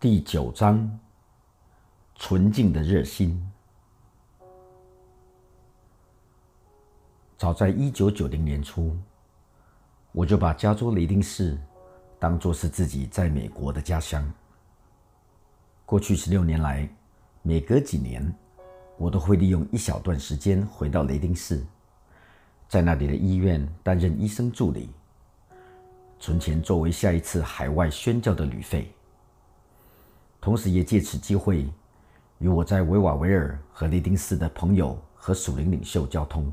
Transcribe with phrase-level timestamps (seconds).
[0.00, 0.98] 第九章：
[2.14, 3.38] 纯净的热心。
[7.36, 8.96] 早在一九九零年初，
[10.12, 11.58] 我就把加州雷丁市
[12.18, 14.26] 当作是自己在美国的家乡。
[15.84, 16.88] 过去十六年来，
[17.42, 18.34] 每隔几年，
[18.96, 21.62] 我都会利用一小段时间回到雷丁市，
[22.70, 24.88] 在那里的医院担任医生助理，
[26.18, 28.90] 存钱作为下一次海外宣教的旅费。
[30.40, 31.70] 同时，也借此机会
[32.38, 36.50] 与我在维瓦维尔和雷丁市的朋友和属灵领袖交通。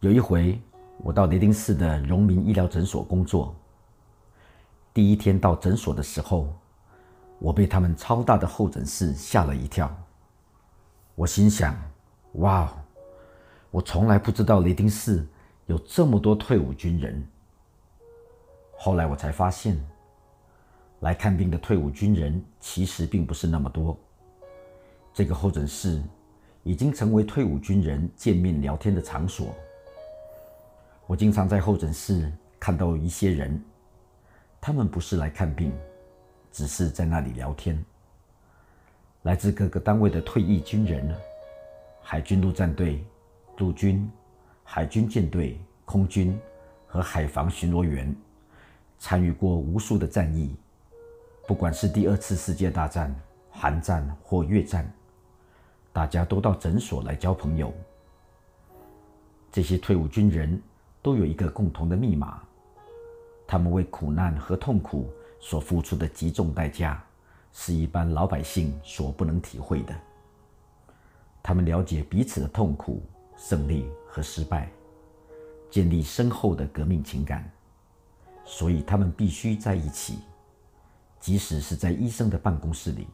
[0.00, 0.58] 有一回，
[0.96, 3.54] 我到雷丁市的荣民医疗诊所工作。
[4.94, 6.48] 第一天到诊所的时候，
[7.38, 9.94] 我被他们超大的候诊室吓了一跳。
[11.14, 11.76] 我心想
[12.40, 12.72] ：“哇，
[13.70, 15.26] 我从来不知道雷丁市
[15.66, 17.28] 有这么多退伍军人。”
[18.78, 19.78] 后来我才发现。
[21.04, 23.94] 来看病的退伍军人其实并不是那么多。
[25.12, 26.02] 这个候诊室
[26.62, 29.54] 已经成为退伍军人见面聊天的场所。
[31.06, 33.62] 我经常在候诊室看到一些人，
[34.62, 35.70] 他们不是来看病，
[36.50, 37.84] 只是在那里聊天。
[39.24, 41.14] 来自各个单位的退役军人，
[42.00, 43.04] 海军陆战队、
[43.58, 44.10] 陆军、
[44.62, 46.34] 海军舰队、空军
[46.86, 48.16] 和海防巡逻员，
[48.98, 50.56] 参与过无数的战役。
[51.46, 53.14] 不管是第二次世界大战、
[53.50, 54.90] 韩战或越战，
[55.92, 57.72] 大家都到诊所来交朋友。
[59.52, 60.60] 这些退伍军人
[61.02, 62.42] 都有一个共同的密码：
[63.46, 67.04] 他们为苦难和痛苦所付出的极重代价，
[67.52, 69.94] 是一般老百姓所不能体会的。
[71.42, 73.02] 他们了解彼此的痛苦、
[73.36, 74.70] 胜利和失败，
[75.70, 77.48] 建立深厚的革命情感，
[78.46, 80.20] 所以他们必须在一起。
[81.24, 83.06] 即使是在医生的办公室里，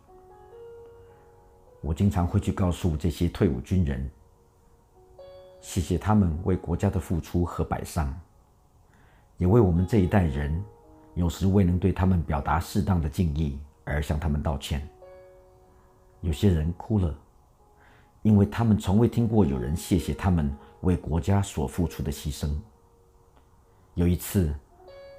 [1.81, 4.11] 我经常会去告诉这些退伍军人，
[5.61, 8.13] 谢谢他们为国家的付出和摆上，
[9.37, 10.61] 也为我们这一代人
[11.15, 14.85] 有时未能对他们表达适当的敬意而向他们道歉。
[16.21, 17.17] 有些人哭了，
[18.23, 22.59] 因为他们从未听过有人谢谢他们为国家所付出的牺牲。
[23.95, 24.53] 有一次，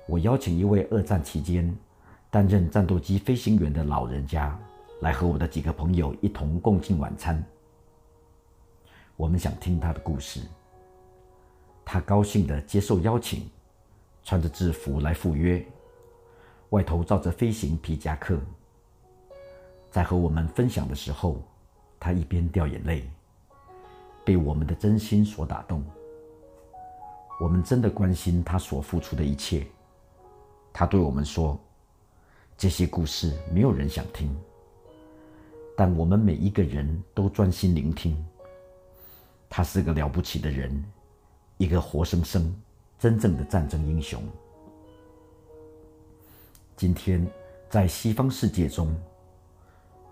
[0.10, 1.74] 我邀请一位二战期间。
[2.32, 4.58] 担任战斗机飞行员的老人家
[5.02, 7.44] 来和我的几个朋友一同共进晚餐。
[9.18, 10.40] 我们想听他的故事。
[11.84, 13.50] 他高兴地接受邀请，
[14.24, 15.62] 穿着制服来赴约，
[16.70, 18.40] 外头罩着飞行皮夹克。
[19.90, 21.42] 在和我们分享的时候，
[22.00, 23.12] 他一边掉眼泪，
[24.24, 25.84] 被我们的真心所打动。
[27.42, 29.68] 我们真的关心他所付出的一切。
[30.72, 31.60] 他对我们说。
[32.62, 34.30] 这些故事没有人想听，
[35.76, 38.16] 但我们每一个人都专心聆听。
[39.50, 40.72] 他是个了不起的人，
[41.58, 42.56] 一个活生生、
[43.00, 44.22] 真正的战争英雄。
[46.78, 47.28] 今天，
[47.68, 48.96] 在西方世界中，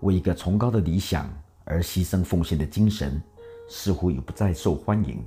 [0.00, 1.32] 为一个崇高的理想
[1.64, 3.22] 而牺牲奉献的精神，
[3.68, 5.24] 似乎已不再受欢迎。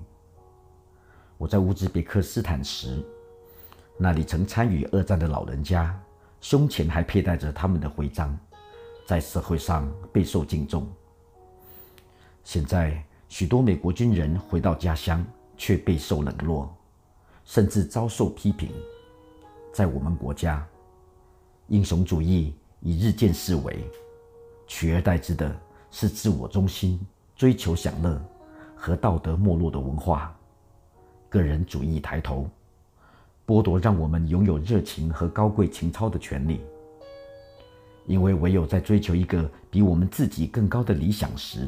[1.37, 3.01] 我在乌兹别克斯坦时，
[3.97, 5.97] 那里曾参与二战的老人家。
[6.43, 8.37] 胸前还佩戴着他们的徽章，
[9.07, 10.85] 在社会上备受敬重。
[12.43, 16.75] 现在，许多美国军人回到家乡，却备受冷落，
[17.45, 18.69] 甚至遭受批评。
[19.71, 20.67] 在我们国家，
[21.67, 23.81] 英雄主义已日渐式微，
[24.67, 25.57] 取而代之的
[25.91, 26.99] 是自我中心、
[27.37, 28.21] 追求享乐
[28.75, 30.37] 和道德没落的文化，
[31.29, 32.49] 个人主义抬头。
[33.45, 36.61] 剥夺让我们拥有热情和高贵情操的权利，
[38.05, 41.67] 因为唯有在追求一个比我们自己更高的理想时，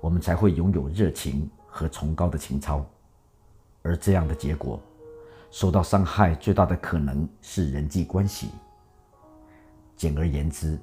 [0.00, 2.86] 我们才会拥有热情和崇高的情操。
[3.82, 4.80] 而这样的结果，
[5.50, 8.50] 受到伤害最大的可能是人际关系。
[9.96, 10.78] 简而言之，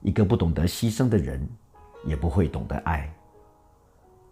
[0.00, 1.46] 一个不懂得牺牲的人，
[2.06, 3.14] 也不会懂得爱。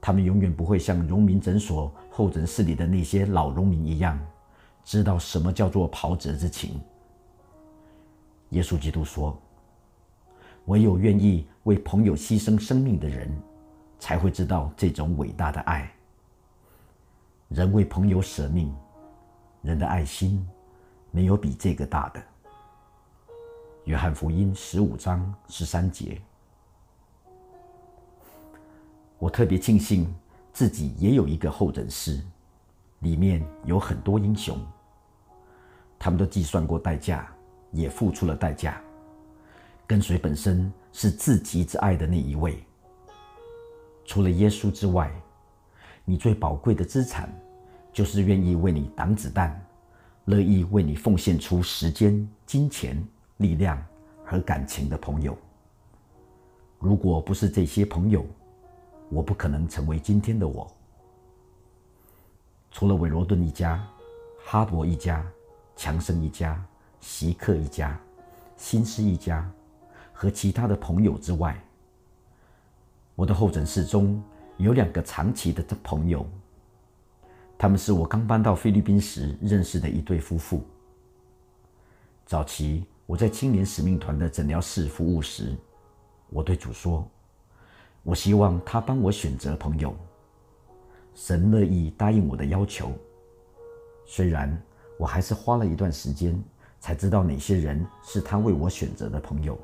[0.00, 4.18] 他们永远不会像荣民诊所候诊室里的那些老农民一样。
[4.84, 6.80] 知道什么叫做袍泽之情。
[8.50, 9.36] 耶稣基督说
[10.66, 13.34] ：“唯有愿意为朋友牺牲生命的人，
[13.98, 15.90] 才会知道这种伟大的爱。
[17.48, 18.74] 人为朋友舍命，
[19.62, 20.46] 人的爱心
[21.10, 22.22] 没有比这个大的。”
[23.84, 26.20] 约翰福音十五章十三节。
[29.18, 30.12] 我特别庆幸
[30.52, 32.22] 自己也有一个候诊室。
[33.02, 34.58] 里面有很多英雄，
[35.98, 37.32] 他们都计算过代价，
[37.70, 38.80] 也付出了代价，
[39.86, 42.62] 跟随本身是自己之爱的那一位。
[44.04, 45.12] 除了耶稣之外，
[46.04, 47.32] 你最宝贵的资产，
[47.92, 49.60] 就是愿意为你挡子弹，
[50.26, 53.00] 乐意为你奉献出时间、金钱、
[53.38, 53.80] 力量
[54.24, 55.36] 和感情的朋友。
[56.78, 58.24] 如果不是这些朋友，
[59.08, 60.72] 我不可能成为今天的我。
[62.72, 63.86] 除了韦罗顿一家、
[64.44, 65.24] 哈勃一家、
[65.76, 66.60] 强生一家、
[67.00, 68.00] 席克一家、
[68.56, 69.48] 新斯一家
[70.12, 71.62] 和其他的朋友之外，
[73.14, 74.20] 我的候诊室中
[74.56, 76.26] 有两个长期的朋友。
[77.58, 80.64] 他们是我刚搬到菲律宾时认识的一对夫妇。
[82.24, 85.54] 早期我在青年使命团的诊疗室服务时，
[86.30, 87.06] 我对主说
[88.02, 89.94] ：“我希望他帮我选择朋友。”
[91.14, 92.90] 神乐意答应我的要求，
[94.06, 94.60] 虽然
[94.96, 96.42] 我还是花了一段时间
[96.80, 99.58] 才知道哪些人是他为我选择的朋友。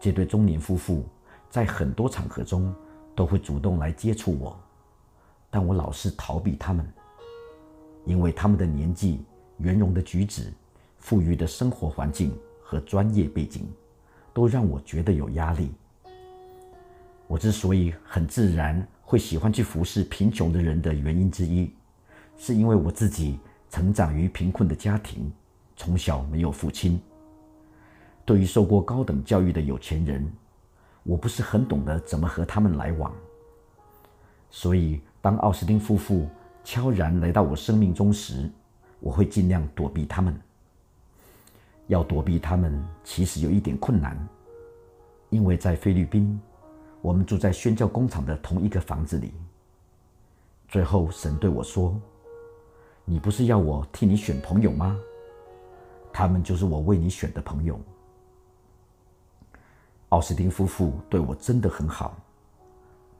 [0.00, 1.04] 这对中年夫妇
[1.48, 2.74] 在很多场合中
[3.14, 4.58] 都会主动来接触我，
[5.50, 6.84] 但我老是逃避他们，
[8.04, 9.24] 因为他们的年纪、
[9.58, 10.52] 圆融的举止、
[10.98, 13.72] 富裕的生活环境和专业背景，
[14.34, 15.72] 都让我觉得有压力。
[17.28, 18.84] 我之所以很自然。
[19.12, 21.70] 会喜欢去服侍贫穷的人的原因之一，
[22.38, 23.38] 是因为我自己
[23.68, 25.30] 成长于贫困的家庭，
[25.76, 26.98] 从小没有父亲。
[28.24, 30.26] 对于受过高等教育的有钱人，
[31.02, 33.14] 我不是很懂得怎么和他们来往。
[34.50, 36.26] 所以，当奥斯汀夫妇
[36.64, 38.50] 悄然来到我生命中时，
[38.98, 40.34] 我会尽量躲避他们。
[41.88, 44.16] 要躲避他们，其实有一点困难，
[45.28, 46.40] 因为在菲律宾。
[47.02, 49.34] 我们住在宣教工厂的同一个房子里。
[50.68, 52.00] 最后，神对我说
[53.04, 54.96] ：“你不是要我替你选朋友吗？
[56.12, 57.78] 他们就是我为你选的朋友。”
[60.10, 62.16] 奥斯汀夫妇对我真的很好，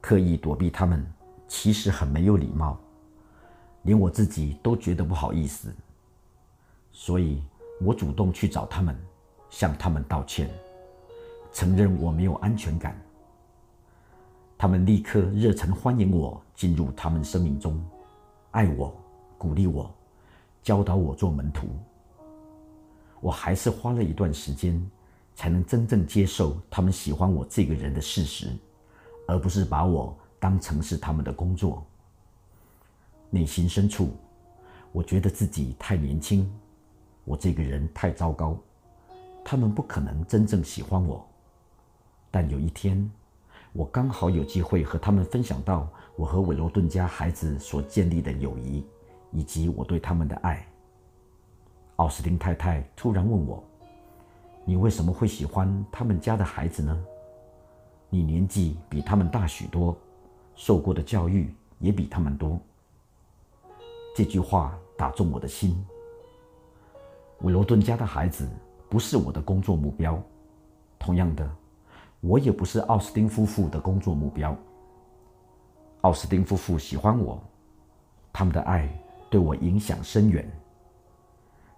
[0.01, 1.05] 刻意躲避他们，
[1.49, 2.79] 其实很没有礼貌，
[3.83, 5.75] 连我自己都觉得不好意思。
[6.93, 7.43] 所以
[7.81, 8.97] 我主动去找他们，
[9.51, 10.49] 向他们道歉，
[11.51, 12.97] 承认我没有安全感。
[14.63, 17.85] 他们立刻热忱欢迎我进入他们生命中，
[18.53, 18.95] 爱我，
[19.37, 19.93] 鼓励我，
[20.63, 21.67] 教导我做门徒。
[23.21, 24.81] 我还是花了一段时间，
[25.35, 28.57] 才能真正接受他们喜欢我这个人的事实，
[29.27, 31.85] 而不是把我当成是他们的工作。
[33.31, 34.11] 内心深处，
[34.93, 36.49] 我觉得自己太年轻，
[37.25, 38.57] 我这个人太糟糕，
[39.45, 41.27] 他们不可能真正喜欢我。
[42.31, 43.11] 但有一天。
[43.75, 48.85] 我刚好有机会和他们分享到我和韦罗顿家孩子所建立的友谊，
[49.31, 50.67] 以及我对他们的爱。
[51.97, 53.65] 奥斯汀太太突然问我
[54.67, 57.05] ：“你为什么会喜欢他们家的孩子呢？
[58.11, 59.97] 你年纪比他们大许多，
[60.55, 62.61] 受过的教育也比他们多。”
[64.15, 65.83] 这句话打中我的心。
[67.41, 68.47] 韦罗顿家的孩子
[68.91, 70.23] 不是我的工作目标，
[70.99, 71.51] 同样的。
[72.23, 74.57] 我也不是奥斯汀夫妇的工作目标。
[76.03, 77.43] 奥斯汀夫妇喜欢我，
[78.33, 78.89] 他们的爱
[79.29, 80.49] 对我影响深远，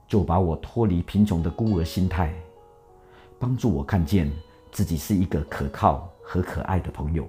[0.07, 2.35] 就把我脱离贫穷的孤儿心态，
[3.39, 4.31] 帮助我看见
[4.71, 7.27] 自己是一个可靠和可爱的朋友。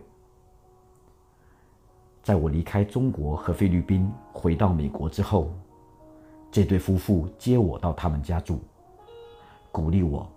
[2.21, 5.53] 在我离开中国和菲律宾回到美国之后，
[6.51, 8.59] 这对夫妇接我到他们家住，
[9.71, 10.27] 鼓励我，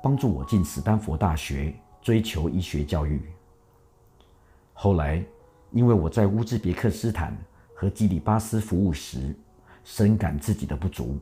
[0.00, 1.74] 帮助我进斯坦福大学。
[2.08, 3.20] 追求医学教育。
[4.72, 5.22] 后来，
[5.72, 7.36] 因为我在乌兹别克斯坦
[7.74, 9.36] 和基里巴斯服务时，
[9.84, 11.18] 深感自己的不足，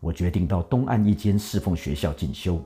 [0.00, 2.62] 我决定到东岸一间侍奉学校进修，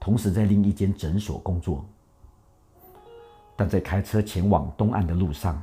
[0.00, 1.84] 同时在另一间诊所工作。
[3.54, 5.62] 但在开车前往东岸的路上，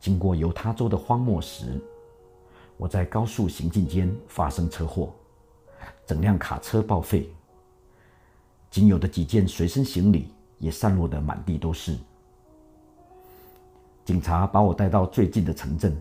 [0.00, 1.80] 经过犹他州的荒漠时，
[2.76, 5.14] 我在高速行进间发生车祸，
[6.04, 7.32] 整辆卡车报废。
[8.70, 11.96] 仅有的几件随身行李也散落得满地都是。
[14.04, 15.96] 警察把我带到最近的城镇，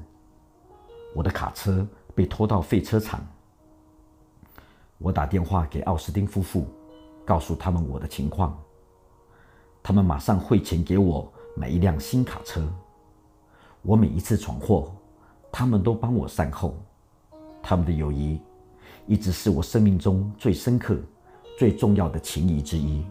[1.14, 3.26] 我的卡车被拖到废车场。
[4.98, 6.66] 我打电话给奥斯汀夫妇，
[7.26, 8.58] 告诉他们我的情况。
[9.84, 12.68] 他们马上汇钱给我买一辆新卡车。
[13.82, 14.92] 我每一次闯祸，
[15.52, 16.76] 他们都帮我善后。
[17.62, 18.42] 他们的友谊
[19.06, 20.98] 一直是我生命中最深刻。
[21.58, 23.04] 最重要的情谊之一。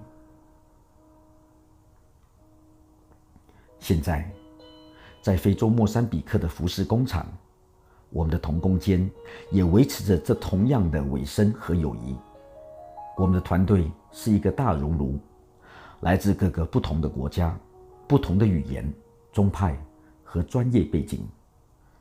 [3.80, 4.30] 现在，
[5.20, 7.26] 在非洲莫桑比克的服饰工厂，
[8.08, 9.10] 我们的同工间
[9.50, 12.16] 也维持着这同样的尾声和友谊。
[13.16, 15.18] 我们的团队是一个大熔炉，
[16.02, 17.58] 来自各个不同的国家、
[18.06, 18.88] 不同的语言、
[19.32, 19.76] 宗派
[20.22, 21.26] 和专业背景，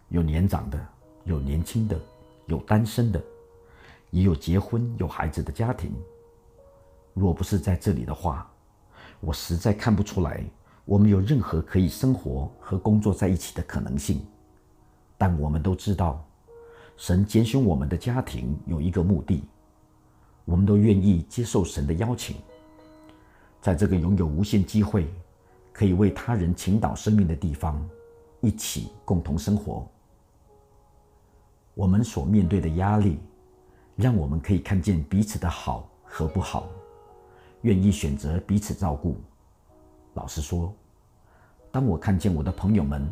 [0.10, 0.80] 有年长的，
[1.24, 2.00] 有年轻的，
[2.46, 3.20] 有单身的，
[4.12, 5.92] 也有结婚有孩子的家庭。
[7.16, 8.48] 若不是在这里的话，
[9.22, 10.44] 我实在看不出来
[10.84, 14.24] 我们有任何可以生活和工作在一起的可能性。
[15.18, 16.24] 但我们都知道，
[16.98, 19.44] 神拣选我们的家庭有一个目的，
[20.44, 22.36] 我们都愿意接受神的邀请，
[23.62, 25.08] 在这个拥有无限机会
[25.72, 27.82] 可以为他人倾倒生命的地方，
[28.42, 29.88] 一起共同生活。
[31.74, 33.20] 我们所面对的压力，
[33.96, 36.68] 让我们可以看见彼此的好和不好。
[37.66, 39.18] 愿意选择彼此照顾。
[40.14, 40.72] 老实说，
[41.72, 43.10] 当我看见我的朋友们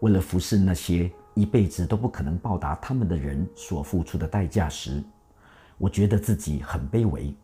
[0.00, 5.04] 为了服侍那些一辈子都不可能报答他们的人所付出的代价时，
[5.76, 7.34] 我觉得自己很卑微，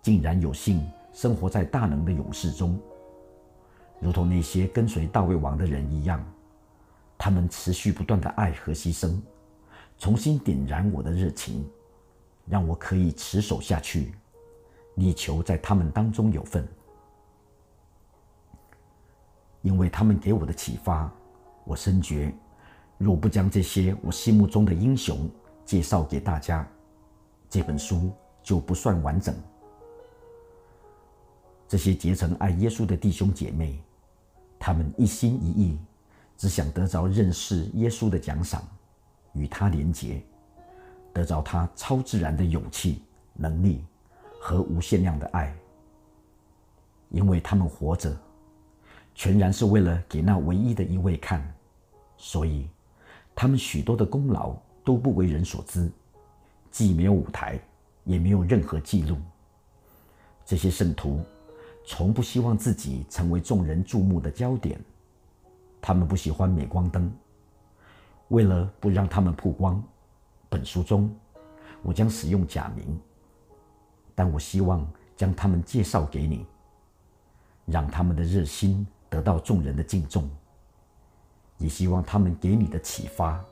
[0.00, 2.80] 竟然有幸生活在大能的勇士中，
[4.00, 6.24] 如同那些跟随大卫王的人一样。
[7.18, 9.14] 他们持续不断的爱和牺牲，
[9.98, 11.68] 重新点燃我的热情，
[12.46, 14.14] 让我可以持守下去。
[14.96, 16.66] 力求在他们当中有份，
[19.62, 21.10] 因为他们给我的启发，
[21.64, 22.34] 我深觉，
[22.98, 25.30] 若不将这些我心目中的英雄
[25.64, 26.66] 介绍给大家，
[27.48, 28.10] 这本书
[28.42, 29.34] 就不算完整。
[31.68, 33.82] 这些结成爱耶稣的弟兄姐妹，
[34.58, 35.78] 他们一心一意，
[36.36, 38.62] 只想得着认识耶稣的奖赏，
[39.34, 40.22] 与他连结，
[41.12, 43.02] 得着他超自然的勇气、
[43.34, 43.84] 能力。
[44.46, 45.52] 和无限量的爱，
[47.08, 48.16] 因为他们活着，
[49.12, 51.52] 全然是为了给那唯一的一位看，
[52.16, 52.70] 所以
[53.34, 55.90] 他们许多的功劳都不为人所知，
[56.70, 57.58] 既没有舞台，
[58.04, 59.16] 也没有任何记录。
[60.44, 61.24] 这些圣徒
[61.84, 64.80] 从不希望自己成为众人注目的焦点，
[65.82, 67.12] 他们不喜欢镁光灯。
[68.28, 69.82] 为了不让他们曝光，
[70.48, 71.12] 本书中
[71.82, 72.96] 我将使用假名。
[74.16, 76.44] 但我希望将他们介绍给你，
[77.66, 80.28] 让他们的热心得到众人的敬重，
[81.58, 83.44] 也希望他们给你的启发，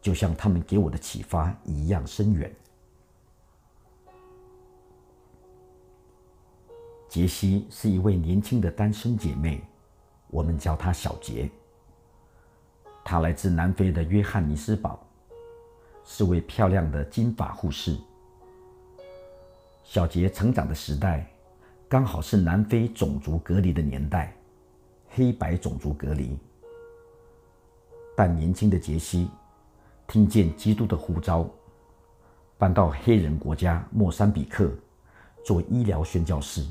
[0.00, 2.50] 就像他们给我的启发一样深远。
[7.08, 9.62] 杰西是一位年轻的单身姐妹，
[10.28, 11.50] 我们叫她小杰。
[13.04, 14.98] 她来自南非的约翰尼斯堡，
[16.04, 17.98] 是位漂亮的金发护士。
[19.90, 21.28] 小杰成长的时代，
[21.88, 24.32] 刚好是南非种族隔离的年代，
[25.08, 26.38] 黑白种族隔离。
[28.16, 29.28] 但年轻的杰西
[30.06, 31.44] 听见基督的呼召，
[32.56, 34.70] 搬到黑人国家莫桑比克
[35.44, 36.64] 做医疗宣教士。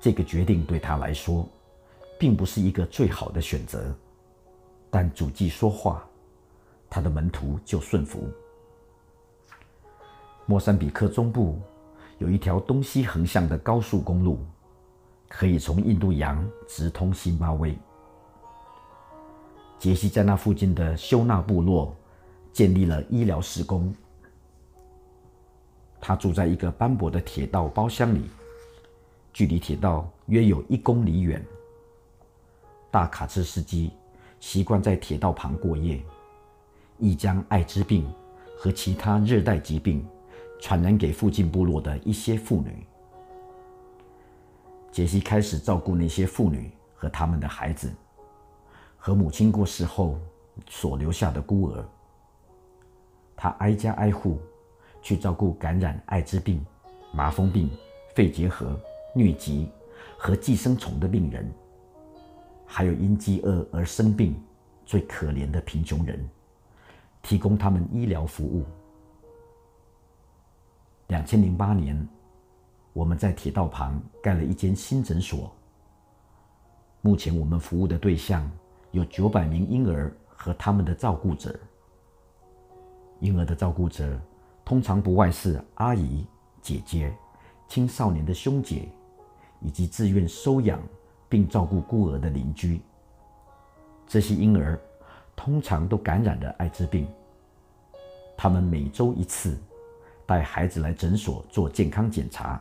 [0.00, 1.46] 这个决定对他来说，
[2.18, 3.94] 并不是一个最好的选择，
[4.88, 6.08] 但主既说话，
[6.88, 8.26] 他的门徒就顺服。
[10.48, 11.58] 莫桑比克中部
[12.18, 14.38] 有一条东西横向的高速公路，
[15.28, 17.76] 可以从印度洋直通辛巴威。
[19.76, 21.94] 杰西在那附近的休纳部落
[22.52, 23.92] 建立了医疗施工。
[26.00, 28.30] 他住在一个斑驳的铁道包厢里，
[29.32, 31.44] 距离铁道约有一公里远。
[32.88, 33.90] 大卡车司机
[34.38, 36.00] 习惯在铁道旁过夜，
[36.98, 38.08] 易将艾滋病
[38.56, 40.06] 和其他热带疾病。
[40.60, 42.86] 传染给附近部落的一些妇女。
[44.90, 47.92] 杰西开始照顾那些妇女和他们的孩子，
[48.96, 50.18] 和母亲过世后
[50.68, 51.84] 所留下的孤儿。
[53.36, 54.38] 他挨家挨户
[55.02, 56.64] 去照顾感染艾滋病、
[57.12, 57.70] 麻风病、
[58.14, 58.80] 肺结核、
[59.14, 59.68] 疟疾
[60.16, 61.52] 和寄生虫的病人，
[62.64, 64.34] 还有因饥饿而生病、
[64.86, 66.26] 最可怜的贫穷人，
[67.20, 68.64] 提供他们医疗服务。
[71.08, 72.08] 两千零八年，
[72.92, 75.52] 我们在铁道旁盖了一间新诊所。
[77.00, 78.50] 目前我们服务的对象
[78.90, 81.56] 有九百名婴儿和他们的照顾者。
[83.20, 84.20] 婴儿的照顾者
[84.64, 86.26] 通常不外是阿姨、
[86.60, 87.16] 姐姐、
[87.68, 88.88] 青少年的兄姐，
[89.60, 90.82] 以及自愿收养
[91.28, 92.80] 并照顾孤儿的邻居。
[94.08, 94.76] 这些婴儿
[95.36, 97.06] 通常都感染了艾滋病。
[98.36, 99.56] 他们每周一次。
[100.26, 102.60] 带孩子来诊所做健康检查，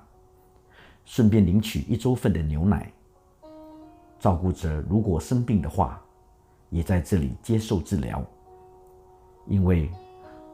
[1.03, 2.91] 顺便领取一周份的牛奶。
[4.19, 6.01] 照顾者如果生病的话，
[6.69, 8.23] 也在这里接受治疗。
[9.47, 9.89] 因为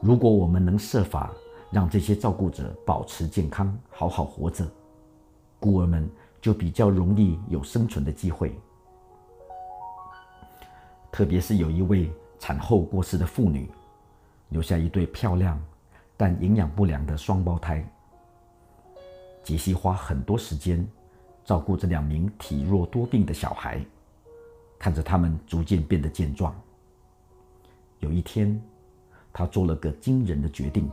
[0.02, 1.32] 如果我们能设法
[1.70, 4.66] 让这些照顾者保持健康，好好活着，
[5.60, 6.10] 孤儿们
[6.42, 8.58] 就比较容易有生存的机会。
[11.12, 13.70] 特别是有一位产后过世的妇女，
[14.50, 15.62] 留下一对漂亮
[16.22, 17.84] 但营养不良的双胞胎。
[19.42, 20.88] 杰西花很多时间
[21.44, 23.84] 照顾这两名体弱多病的小孩，
[24.78, 26.54] 看着他们逐渐变得健壮。
[27.98, 28.62] 有一天，
[29.34, 30.88] 他做了个惊人的决定，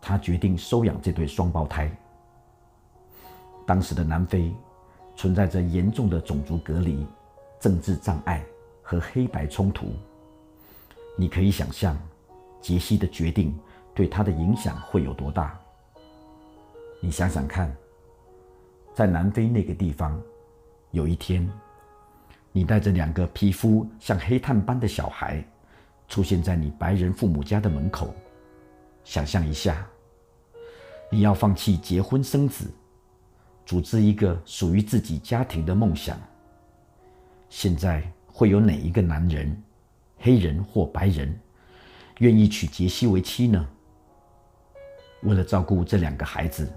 [0.00, 1.88] 他决定收养这对双胞胎。
[3.64, 4.52] 当时的南非
[5.14, 7.06] 存在着严重的种族隔离、
[7.60, 8.44] 政治障碍。
[8.82, 9.92] 和黑白冲突，
[11.14, 11.94] 你可以想象
[12.58, 13.54] 杰西的决定
[13.98, 15.58] 对他的影响会有多大。
[17.00, 17.76] 你想想看，
[18.94, 20.22] 在南非那个地方，
[20.92, 21.50] 有一天，
[22.52, 25.44] 你带着两个皮肤像黑炭般的小孩
[26.06, 28.14] 出现在你白人父母家的门口。
[29.02, 29.84] 想象一下，
[31.10, 32.70] 你要放弃结婚生子，
[33.66, 36.16] 组织一个属于自己家庭的梦想。
[37.48, 38.00] 现在。
[38.30, 39.60] 会有哪一个男人，
[40.16, 41.36] 黑人或白人，
[42.18, 43.68] 愿意娶杰西为妻呢？
[45.22, 46.70] 为了照顾这两个孩子，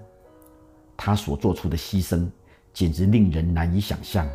[0.98, 2.30] 他所做出的牺牲
[2.74, 4.28] 简直令人难以想象。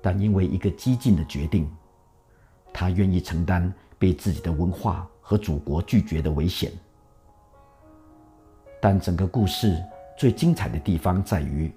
[0.00, 1.70] 但因为一个激进的决定，
[2.72, 6.72] 他愿意承担被自己的文化和祖国拒绝的危险。
[8.80, 9.82] 但整个故事
[10.16, 11.70] 最精彩的地方在于，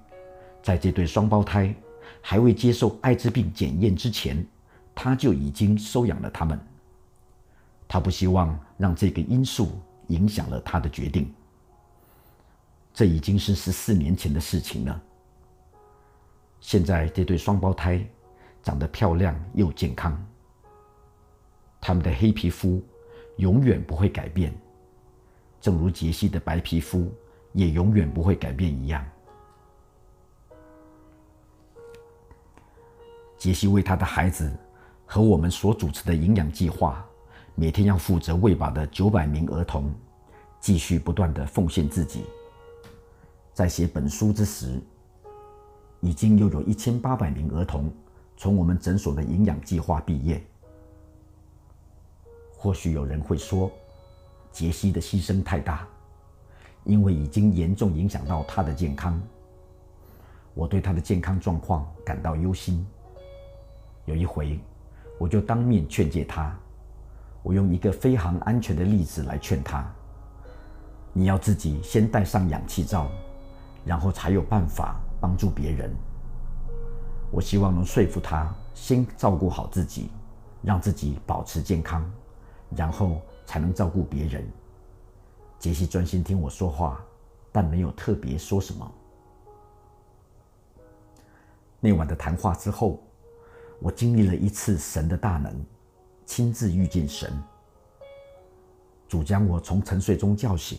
[0.62, 1.74] 在这对双胞胎。
[2.20, 4.46] 还未接受艾滋病检验之前，
[4.94, 6.60] 他就已经收养了他们。
[7.88, 9.72] 他不希望让这个因素
[10.12, 11.34] 影响了他的决定。
[12.94, 15.02] 这已经是十四年前的事情了。
[16.60, 18.06] 现在这对双胞胎
[18.62, 20.24] 长得漂亮又健康，
[21.80, 22.84] 他们的黑皮肤
[23.38, 24.54] 永远不会改变，
[25.60, 27.12] 正如杰西的白皮肤
[27.54, 29.04] 也永远不会改变一样。
[33.38, 34.56] 杰西为他的孩子
[35.06, 37.04] 和我们所主持的营养计划，
[37.56, 39.92] 每天要负责喂饱的九百名儿童，
[40.62, 42.24] 继续不断的奉献自己。
[43.52, 44.80] 在写本书之时，
[46.00, 47.92] 已经又有一千八百名儿童
[48.38, 50.42] 从我们诊所的营养计划毕业。
[52.56, 53.72] 或许有人会说，
[54.52, 55.88] 杰西的牺牲太大，
[56.84, 59.20] 因为已经严重影响到他的健康。
[60.54, 62.86] 我对他的健康状况感到忧心。
[64.06, 64.60] 有一回，
[65.18, 66.56] 我就当面劝诫他。
[67.44, 69.92] 我用一个非常安全的例子来劝他：
[71.14, 73.10] 你要自己先戴上氧气罩，
[73.86, 75.94] 然后才有办法帮助别人。
[77.32, 80.10] 我希望能说服他先照顾好自己，
[80.62, 82.10] 让自己保持健康，
[82.76, 84.46] 然后才能照顾别人。
[85.60, 87.04] 杰西专心听我说话，
[87.52, 88.92] 但没有特别说什么。
[91.80, 93.02] 那晚的谈话之后。
[93.84, 95.52] 我经历了一次神的大能，
[96.24, 97.34] 亲自遇见神。
[99.08, 100.78] 主将我从沉睡中叫醒，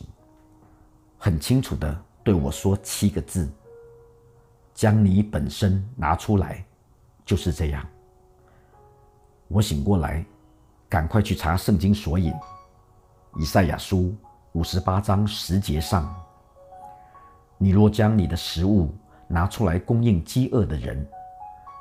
[1.24, 3.48] 很清楚的对我说七个字
[4.74, 6.64] ：“将你本身拿出来。”
[7.24, 7.86] 就是这样。
[9.46, 10.26] 我醒过来，
[10.88, 12.34] 赶快去查圣经索引，
[13.36, 14.12] 以赛亚书
[14.50, 16.12] 五十八章十节上
[17.56, 18.92] ：“你若将你的食物
[19.28, 21.08] 拿出来供应饥饿的人。”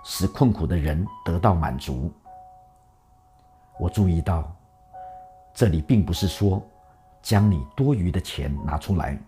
[0.06, 2.12] 使困苦的人得到满足。
[3.80, 4.56] 我注意到，
[5.51, 6.62] 这里并不是说
[7.23, 9.19] 将你多余的钱拿出来，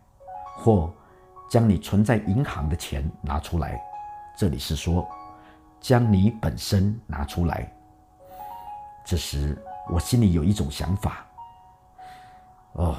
[0.55, 0.93] 或
[1.49, 3.81] 将你存在银行的钱拿出来。
[4.37, 5.07] 这里是说
[5.79, 7.71] 将你本身拿出来。
[9.05, 9.57] 这时，
[9.89, 11.25] 我心里有一种想法：
[12.73, 12.97] 哦，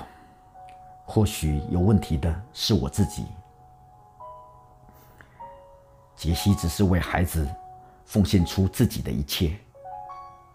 [1.04, 3.26] 或许有问题的是我自己。
[6.14, 7.48] 杰西只是为孩子。
[8.06, 9.56] 奉献出自己的一切，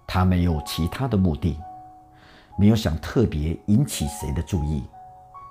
[0.06, 1.60] 他没有其他的目的，
[2.60, 4.88] 没有想特别引起谁的注意，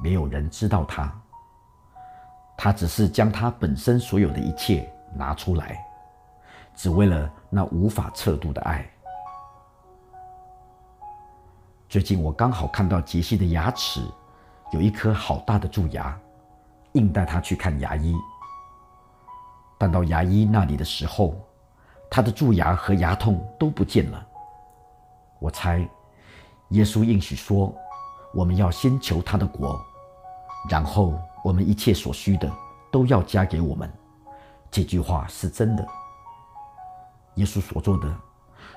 [0.00, 1.12] 没有人知道他。
[2.60, 5.78] 他只是将他本身所有的一切拿出来，
[6.74, 8.84] 只为了那无法测度的爱。
[11.88, 14.02] 最近我刚好看到杰西的牙齿
[14.72, 16.18] 有一颗好大的蛀牙，
[16.94, 18.12] 硬带他去看牙医。
[19.78, 21.36] 但到牙医那里的时候，
[22.10, 24.26] 他的蛀牙和牙痛都不见了。
[25.38, 25.88] 我猜，
[26.70, 27.72] 耶稣应许说
[28.34, 29.80] ：“我们要先求他的国，
[30.68, 32.50] 然后我们一切所需的
[32.90, 33.90] 都要加给我们。”
[34.70, 35.86] 这句话是真的。
[37.34, 38.14] 耶稣所做的，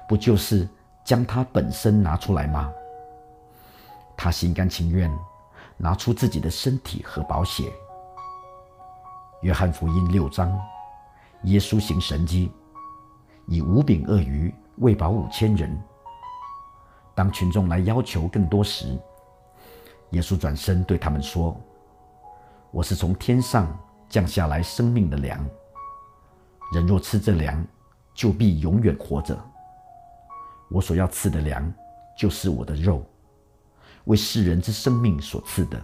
[0.08, 0.68] 不就是
[1.04, 2.72] 将他本身拿出来吗？
[4.16, 5.12] 他心甘情愿
[5.78, 7.72] 拿出自己的身体和宝血。
[9.42, 10.56] 约翰福音六章，
[11.46, 12.52] 耶稣行神迹，
[13.48, 15.82] 以五饼鳄鱼喂饱五千人。
[17.16, 18.96] 当群众来要求更多时，
[20.12, 21.60] 耶稣转身对他们说
[22.72, 25.46] ：“我是从天上降下来生命的粮。
[26.74, 27.66] 人若吃这粮，
[28.14, 29.38] 就必永远活着。
[30.70, 31.72] 我所要赐的粮，
[32.18, 33.06] 就是我的肉。”
[34.06, 35.80] 为世人之生命所赐的，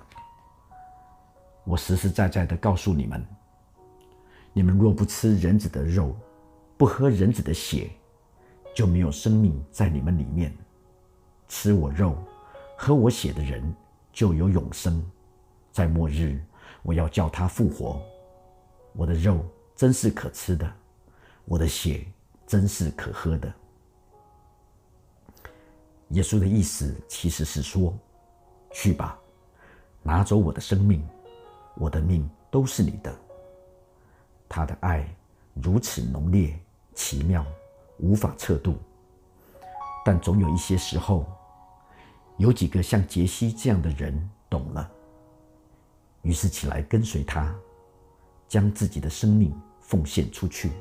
[1.65, 3.23] 我实实在在的告诉你们：
[4.53, 6.15] 你们若不吃人子的肉，
[6.77, 7.91] 不喝人子的血，
[8.73, 10.51] 就没有生命在你们里面。
[11.47, 12.17] 吃我肉、
[12.75, 13.75] 喝我血的人，
[14.11, 15.05] 就有永生。
[15.71, 16.43] 在末日，
[16.83, 18.01] 我要叫他复活。
[18.93, 20.71] 我的肉真是可吃的，
[21.45, 22.05] 我的血
[22.45, 23.53] 真是可喝的。
[26.09, 27.93] 耶稣的意思其实是说。
[28.69, 29.17] 去吧，
[30.03, 31.01] 拿走我的生命，
[31.75, 33.11] 我的命都是你的。
[34.47, 35.07] 他的爱
[35.53, 36.59] 如此浓烈、
[36.93, 37.43] 奇妙，
[37.97, 38.75] 无法测度。
[40.05, 41.25] 但总有一些时候，
[42.37, 44.91] 有几个像杰西这样的人懂了，
[46.27, 47.55] 于是起来跟随他，
[48.49, 50.71] 将自己的生命奉献出去。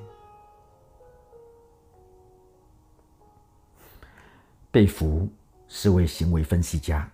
[4.73, 5.29] 贝弗
[5.69, 7.09] 是位行为分析家。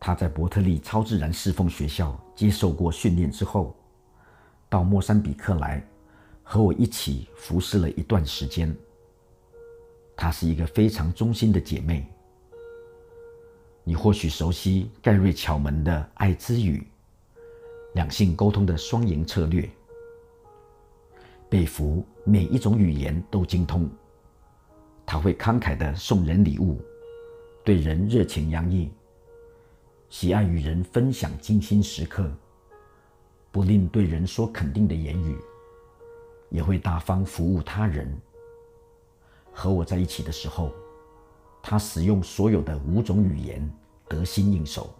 [0.00, 3.72] 他在伯特利超自然侍奉学校接受过训练之后，
[4.68, 5.80] 到莫桑比克来
[6.42, 8.76] 和我一起服侍了一段时间。
[10.16, 12.12] 她是一个非常忠心的姐妹。
[13.82, 16.86] 你或许熟悉盖瑞巧门的爱之语，
[17.94, 19.68] 两性沟通的双赢策略。
[21.48, 23.90] 贝弗每一种语言都精通，
[25.04, 26.80] 他会慷慨的送人礼物，
[27.64, 28.90] 对人热情洋溢。
[30.08, 32.30] 喜爱与人分享精心时刻，
[33.50, 35.36] 不吝对人说肯定的言语，
[36.50, 38.16] 也会大方服务他人。
[39.52, 40.72] 和我在一起的时候，
[41.62, 43.70] 他使用所有的五种语言，
[44.08, 44.90] 得心应手。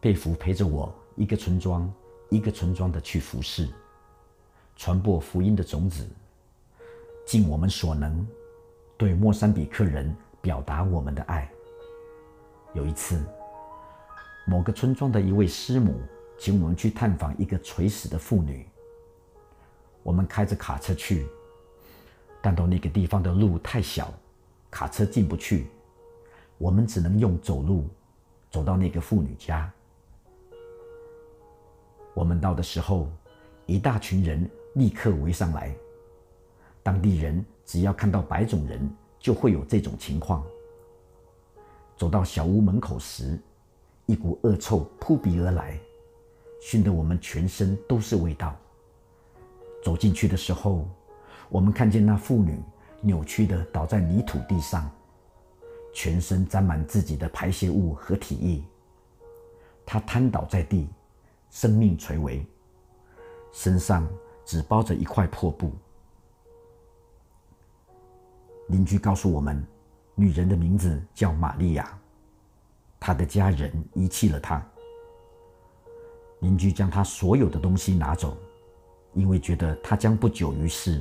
[0.00, 1.92] 佩服陪着我一个村庄
[2.30, 3.68] 一个村庄的去服侍，
[4.76, 6.08] 传播福音的种子，
[7.26, 8.26] 尽我们所能，
[8.96, 11.50] 对莫桑比克人表达我们的爱。
[12.72, 13.22] 有一次，
[14.46, 16.00] 某个村庄的一位师母
[16.38, 18.66] 请我们去探访一个垂死的妇女。
[20.02, 21.26] 我们开着卡车去，
[22.42, 24.12] 但到那个地方的路太小，
[24.70, 25.66] 卡车进不去，
[26.58, 27.86] 我们只能用走路
[28.50, 29.70] 走到那个妇女家。
[32.14, 33.08] 我们到的时候，
[33.66, 35.74] 一大群人立刻围上来。
[36.82, 40.44] 当地人只要看到白种人，就会有这种情况。
[41.96, 43.38] 走到小屋门口时，
[44.06, 45.78] 一股恶臭扑鼻而来，
[46.60, 48.56] 熏得我们全身都是味道。
[49.84, 50.88] 走进去的时候，
[51.50, 52.58] 我们看见那妇女
[53.02, 54.90] 扭曲的倒在泥土地上，
[55.92, 58.62] 全身沾满自己的排泄物和体液。
[59.84, 60.88] 她瘫倒在地，
[61.50, 62.46] 生命垂危，
[63.52, 64.08] 身上
[64.44, 65.72] 只包着一块破布。
[68.68, 69.62] 邻居告诉我们。
[70.16, 71.98] 女人的名字叫玛利亚，
[72.98, 74.62] 她的家人遗弃了她。
[76.40, 78.36] 邻居将她所有的东西拿走，
[79.14, 81.00] 因为觉得她将不久于世。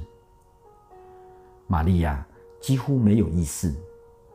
[1.72, 2.26] 玛利亚
[2.60, 3.72] 几乎没有意识，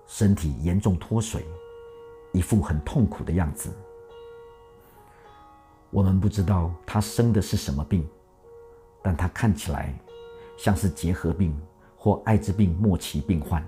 [0.07, 1.45] 身体严重脱水，
[2.33, 3.73] 一副很痛苦的样子。
[5.91, 8.09] 我们不知道她生的是什么病，
[9.03, 9.93] 但她看起来
[10.57, 11.61] 像是结核病
[11.97, 13.61] 或艾滋病末期病患。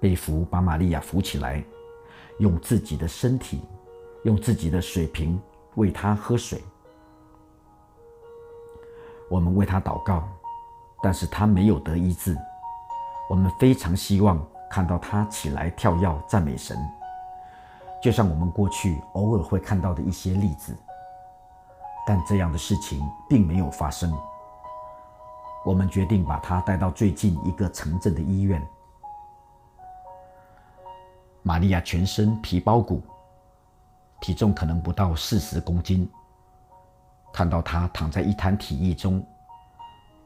[0.00, 1.62] 贝弗把玛利亚扶起来，
[2.38, 3.60] 用自己的身体，
[4.22, 5.38] 用自己的水瓶
[5.74, 6.64] 喂她喝水。
[9.28, 10.26] 我们为她祷告，
[11.04, 12.34] 但是他没有得医治。
[13.28, 16.78] 我们非常希望看到他起来跳跃赞美神，
[18.02, 20.74] 就像我们过去偶尔会看到的一些例子。
[22.06, 24.10] 但这样的事情并没有发生。
[25.62, 28.66] 我们决定把他带到最近一个城镇的医院。
[31.42, 33.02] 玛利亚全身皮包骨，
[34.22, 36.10] 体重可能不到四十公斤。
[37.30, 39.22] 看到他躺在一滩体液中，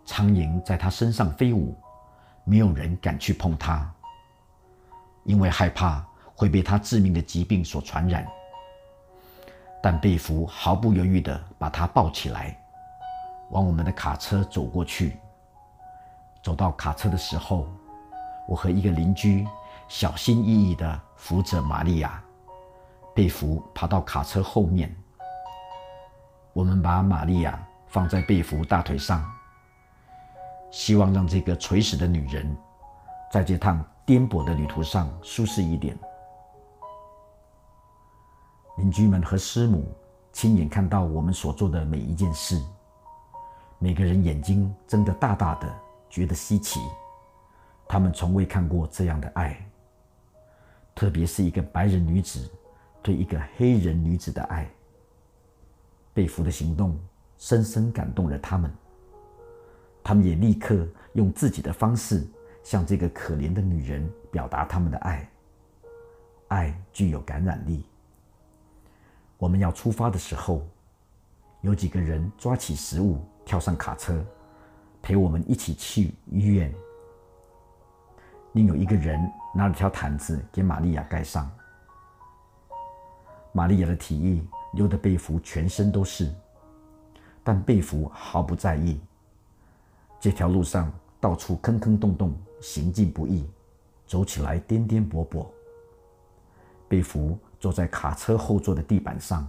[0.09, 1.77] 苍蝇在她身上飞舞，
[2.43, 3.87] 没有人敢去碰她，
[5.25, 6.03] 因为害怕
[6.35, 8.27] 会被她致命的疾病所传染。
[9.83, 12.59] 但贝弗毫不犹豫地把她抱起来，
[13.51, 15.19] 往我们的卡车走过去。
[16.43, 17.69] 走到卡车的时候，
[18.49, 19.47] 我和一个邻居。
[19.89, 22.23] 小心翼翼地扶着玛利亚，
[23.15, 24.95] 贝弗爬到卡车后面，
[26.53, 29.25] 我们把玛利亚放在贝弗大腿上，
[30.71, 32.57] 希望让这个垂死的女人
[33.33, 35.99] 在这趟颠簸的旅途上舒适一点。
[38.77, 39.91] 邻居们和师母
[40.33, 42.63] 亲眼看到我们所做的每一件事，
[43.79, 45.69] 每个人眼睛睁得大大的，
[46.09, 46.81] 觉得稀奇。
[47.89, 49.59] 他们从未看过这样的爱，
[50.95, 52.51] 特别是一个白人女子
[53.03, 54.71] 对一个黑人女子的爱。
[56.15, 56.99] 被俘的行动
[57.37, 58.71] 深深感动了他们，
[60.09, 62.27] 他们也立刻用自己的方式
[62.63, 65.31] 向这个可怜的女人表达他们的爱。
[66.47, 67.85] 爱具有感染力。
[69.37, 70.67] 我们要出发的时候，
[71.61, 74.25] 有几个人抓起食物，跳上卡车，
[75.03, 76.75] 陪我们一起去医院。
[78.53, 79.21] 另有一个人
[79.55, 81.51] 拿了条毯子给玛利亚盖上。
[83.53, 84.43] 玛利亚的体液
[84.73, 86.33] 流得贝弗全身都是，
[87.45, 88.99] 但贝弗毫不在意。
[90.21, 93.47] 这条路上到处坑坑洞洞，行进不易，
[94.07, 95.47] 走起来颠颠簸簸。
[96.89, 97.39] 贝弗。
[97.61, 99.45] 坐在卡车后座的地板上，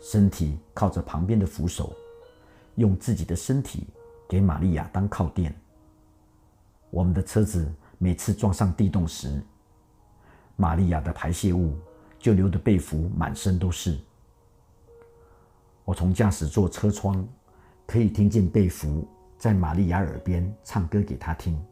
[0.00, 1.92] 身体靠着旁边的扶手，
[2.76, 3.88] 用自己的身体
[4.28, 5.52] 给玛利亚当靠垫。
[6.90, 9.42] 我们的车子每次撞上地洞时，
[10.54, 11.76] 玛利亚的排泄物
[12.20, 13.98] 就流得被俘满身都是。
[15.84, 17.26] 我从驾驶座车窗
[17.84, 19.08] 可以听见被俘
[19.38, 21.64] 在玛利亚耳边唱歌给她听，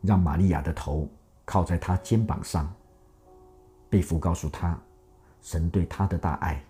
[0.00, 1.06] 让玛利亚的头
[1.44, 2.74] 靠在他肩膀上。
[3.90, 4.80] 贝弗告诉他，
[5.42, 6.64] 神对他的大爱，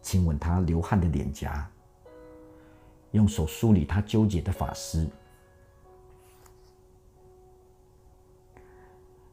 [0.00, 1.68] 亲吻他流汗的脸颊，
[3.10, 5.10] 用手梳理他纠结的发丝。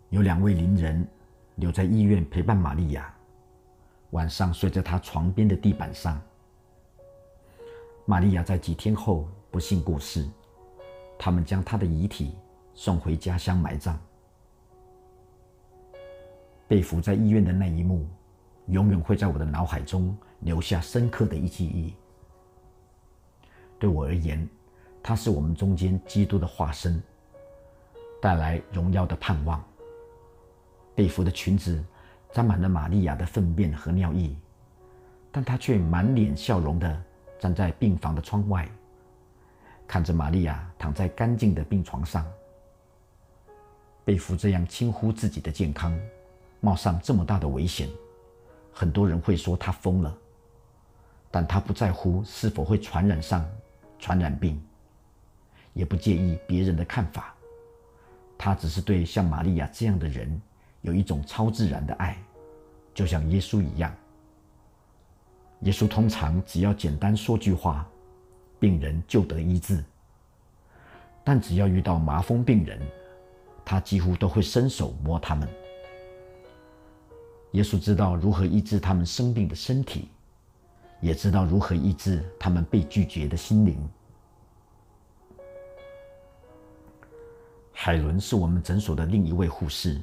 [0.09, 1.07] 有两位邻人
[1.55, 3.13] 留在医院陪伴玛利亚，
[4.09, 6.19] 晚上睡在她床边的地板上。
[8.09, 10.25] 玛利亚在几天后不幸过世，
[11.19, 12.33] 他们将她的遗体
[12.73, 13.99] 送回家乡埋葬。
[16.69, 18.07] 被俘在医院的那一幕，
[18.67, 21.93] 永远会在我的脑海中留下深刻的一记忆。
[23.77, 24.47] 对我而言，
[25.03, 27.03] 他是我们中间基督的化身，
[28.21, 29.61] 带来荣耀的盼望。
[30.95, 31.83] 被俘的裙子
[32.31, 34.33] 沾满了玛利亚的粪便和尿液，
[35.29, 37.03] 但他却满脸笑容的
[37.39, 38.67] 站在病房的窗外，
[39.87, 42.25] 看着玛利亚躺在干净的病床上。
[44.03, 45.97] 被俘这样轻忽自己的健康。
[46.59, 47.87] 冒上这么大的危险，
[48.73, 50.17] 很多人会说他疯了，
[51.29, 53.45] 但他不在乎是否会传染上
[53.99, 54.59] 传染病，
[55.73, 57.35] 也不介意别人的看法。
[58.39, 60.41] 他只是对像玛利亚这样的人
[60.81, 62.17] 有一种超自然的爱，
[62.91, 63.95] 就像耶稣一样。
[65.61, 67.87] 耶稣通常只要简单说句话，
[68.59, 69.83] 病人就得医治。
[71.23, 72.79] 但只要遇到麻风病人，
[73.65, 75.47] 他几乎都会伸手摸他们。
[77.51, 80.09] 耶稣知道如何医治他们生病的身体，
[81.01, 83.77] 也知道如何医治他们被拒绝的心灵。
[87.73, 90.01] 海伦是我们诊所的另一位护士，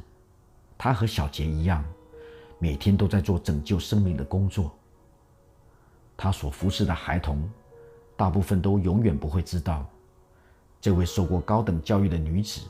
[0.77, 1.85] 她和小杰一样，
[2.59, 4.77] 每天都在做拯救生命的工作。
[6.17, 7.49] 她所服侍的孩童，
[8.17, 9.87] 大部分都永远不会知道，
[10.81, 12.63] 这位受过高等教育的女子，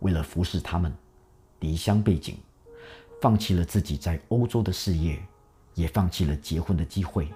[0.00, 0.92] 为了服侍他们，
[1.60, 2.36] 离乡背井。
[3.20, 5.20] 放弃了自己在欧洲的事业，
[5.74, 7.28] 也放弃了结婚的机会。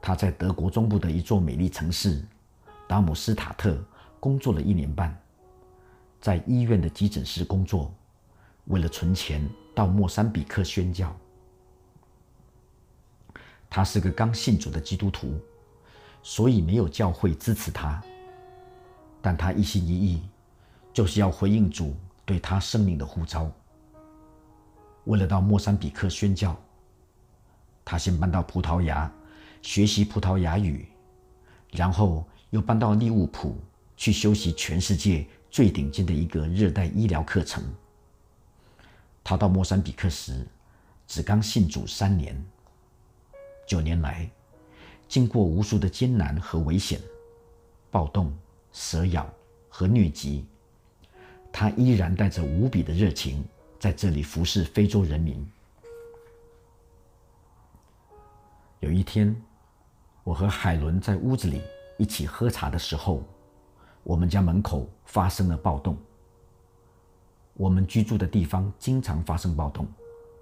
[0.00, 2.24] 他在德国中部的一座美丽城市
[2.86, 3.76] 达姆斯塔特
[4.20, 5.20] 工作了一年半，
[6.20, 7.92] 在医院的急诊室工作，
[8.66, 9.44] 为了存钱
[9.74, 11.12] 到莫桑比克宣教。
[13.76, 15.38] 他是个刚信主的基督徒，
[16.22, 18.02] 所以没有教会支持他，
[19.20, 20.22] 但他一心一意，
[20.94, 23.52] 就是要回应主对他生命的呼召。
[25.04, 26.56] 为了到莫桑比克宣教，
[27.84, 29.12] 他先搬到葡萄牙
[29.60, 30.88] 学习葡萄牙语，
[31.70, 33.58] 然后又搬到利物浦
[33.94, 37.62] 去修习全世界最顶尖的一个热带医疗课程。
[39.22, 40.46] 他到莫桑比克时，
[41.06, 42.42] 只刚信主三年。
[43.66, 44.30] 九年来，
[45.08, 47.00] 经过无数的艰难和危险、
[47.90, 48.32] 暴动、
[48.72, 49.28] 蛇咬
[49.68, 50.46] 和疟疾，
[51.52, 53.44] 他依然带着无比的热情。
[53.78, 55.46] 在这里服侍非洲人民。
[58.80, 59.36] 有一天，
[60.24, 61.60] 我和海伦在屋子里
[61.98, 63.22] 一起喝茶的时候，
[64.02, 65.96] 我们家门口发生了暴动。
[67.52, 69.86] 我们居住的地方经常发生暴动，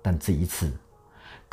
[0.00, 0.72] 但这一次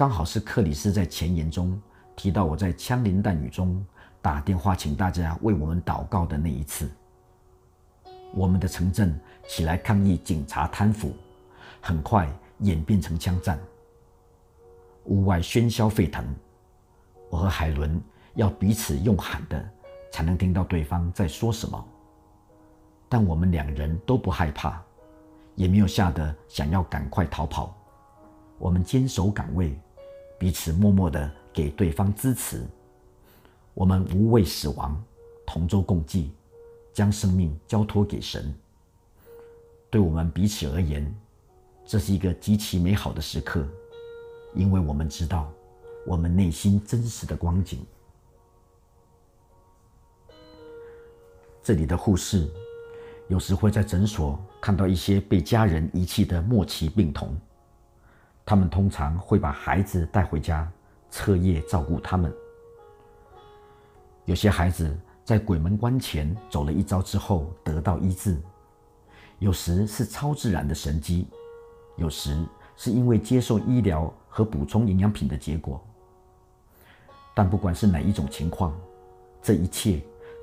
[0.02, 1.80] 刚好是克里斯在前言中
[2.16, 3.86] 提到我在枪林弹雨中
[4.20, 6.90] 打电话请大家为我们祷告的那一次。
[8.34, 9.16] 我们的城镇
[9.48, 11.14] 起来抗议警察贪腐，
[11.80, 12.28] 很快
[12.62, 13.60] 演变成枪战。
[15.04, 16.26] 屋外喧嚣沸腾，
[17.30, 18.02] 我和海伦
[18.34, 19.64] 要彼此用喊的，
[20.12, 21.88] 才能听到对方在说什么。
[23.08, 24.82] 但我们两人都不害怕，
[25.54, 27.78] 也没有吓得想要赶快逃跑。
[28.58, 29.80] 我们坚守岗位，
[30.42, 32.66] 彼此默默的给对方支持。
[33.76, 35.00] 我们无畏死亡，
[35.46, 36.32] 同舟共济，
[36.92, 38.52] 将生命交托给神。
[39.92, 41.16] 对我们彼此而言，
[41.86, 43.64] 这是一个极其美好的时刻，
[44.56, 45.48] 因为我们知道
[46.08, 47.86] 我们内心真实的光景。
[51.62, 52.50] 这里的护士。
[53.28, 57.34] 有时会在诊所看到一些被家人遗弃的末期病童，
[58.52, 60.70] 他们通常会把孩子带回家，
[61.10, 62.30] 彻夜照顾他们。
[64.26, 68.38] 有些孩子在鬼门关前走了一遭之后得到医治，
[69.40, 71.30] 有时是超自然的神迹，
[71.96, 75.82] 有时是因为接受医疗和补充营养品的结果。
[77.34, 78.78] 但不管是哪一种情况，
[79.42, 80.02] 这一切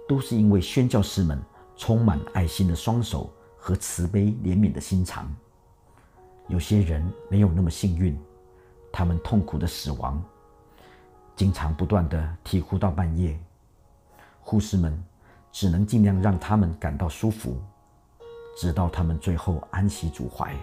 [0.08, 1.38] 都是因为宣教师们。
[1.76, 5.30] 充满爱心的双手和慈悲怜悯的心肠。
[6.48, 8.18] 有些人没有那么幸运，
[8.90, 10.22] 他们痛苦的死亡，
[11.36, 13.38] 经常不断的啼哭到半夜，
[14.40, 15.04] 护士们
[15.52, 17.60] 只能尽量让他们感到舒服，
[18.56, 20.54] 直到他们最后安息主怀。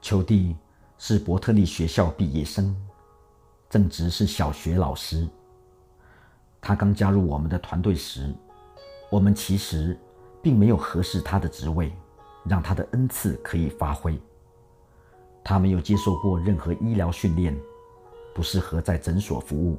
[0.00, 0.56] 裘蒂
[0.96, 2.74] 是伯特利学校毕业生，
[3.68, 5.28] 正值是小学老师。
[6.62, 8.34] 他刚加入我们的团队时，
[9.10, 9.98] 我们其实
[10.42, 11.92] 并没有合适他的职位，
[12.44, 14.18] 让他的恩赐可以发挥。
[15.42, 17.56] 他没有接受过任何医疗训练，
[18.34, 19.78] 不适合在诊所服务。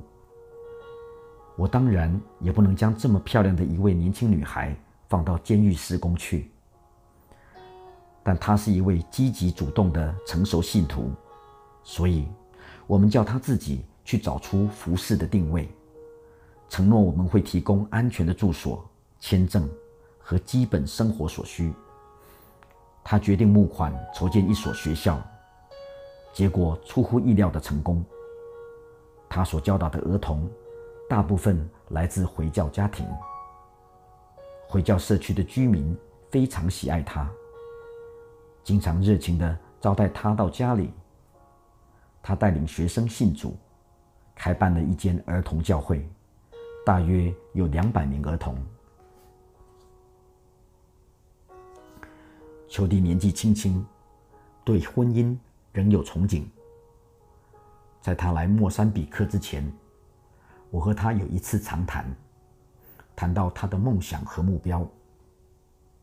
[1.56, 4.76] 我当然也不能将这么漂亮的一位年轻女孩
[5.08, 6.50] 放到监狱施工去。
[8.24, 11.12] 但她是一位积极主动的成熟信徒，
[11.84, 12.28] 所以
[12.88, 15.70] 我们叫她自己去找出服饰的定位。
[16.70, 18.84] 承诺我们会提供安全的住所、
[19.20, 19.70] 签证
[20.32, 21.74] 和基本生活所需。
[23.04, 25.22] 他决定募款筹建一所学校，
[26.32, 28.02] 结果出乎意料的成功。
[29.28, 30.50] 他所教导的儿童
[31.10, 33.06] 大部分来自回教家庭，
[34.70, 35.98] 回教社区的居民
[36.30, 37.30] 非常喜爱他，
[38.64, 40.94] 经常热情地招待他到家里。
[42.24, 43.58] 他带领学生信主，
[44.34, 46.08] 开办了一间儿童教会。
[46.86, 48.56] 大约有两百名儿童。
[52.72, 53.86] 裘蒂年纪轻轻，
[54.64, 55.38] 对婚姻
[55.74, 56.46] 仍有憧憬。
[58.00, 59.70] 在他来莫桑比克之前，
[60.70, 62.10] 我和他有一次长谈，
[63.14, 64.88] 谈到他的梦想和目标。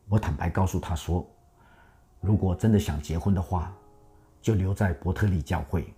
[0.07, 1.27] 我坦白告诉他说，
[2.21, 3.73] 如果真的想结婚的话，
[4.39, 5.91] 就留在伯特利教会，